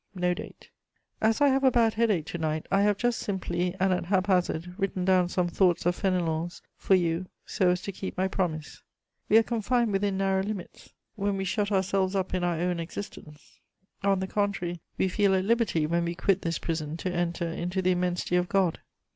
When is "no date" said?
0.15-0.71